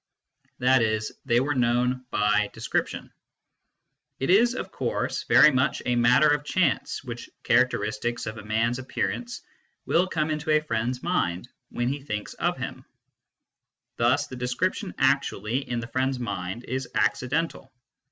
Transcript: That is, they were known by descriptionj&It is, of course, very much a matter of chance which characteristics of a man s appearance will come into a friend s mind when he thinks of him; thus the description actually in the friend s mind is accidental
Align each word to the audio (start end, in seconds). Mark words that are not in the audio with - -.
That 0.57 0.81
is, 0.81 1.11
they 1.25 1.39
were 1.41 1.53
known 1.53 2.05
by 2.09 2.49
descriptionj&It 2.55 4.31
is, 4.31 4.55
of 4.55 4.71
course, 4.71 5.25
very 5.25 5.51
much 5.51 5.83
a 5.85 5.95
matter 5.95 6.27
of 6.29 6.43
chance 6.43 7.03
which 7.03 7.29
characteristics 7.43 8.25
of 8.25 8.39
a 8.39 8.43
man 8.43 8.71
s 8.71 8.79
appearance 8.79 9.43
will 9.85 10.07
come 10.07 10.31
into 10.31 10.49
a 10.49 10.59
friend 10.59 10.89
s 10.95 11.03
mind 11.03 11.49
when 11.69 11.87
he 11.87 12.01
thinks 12.01 12.33
of 12.33 12.57
him; 12.57 12.83
thus 13.97 14.25
the 14.25 14.35
description 14.35 14.95
actually 14.97 15.69
in 15.69 15.79
the 15.79 15.87
friend 15.87 16.09
s 16.09 16.17
mind 16.19 16.63
is 16.65 16.89
accidental 16.95 17.71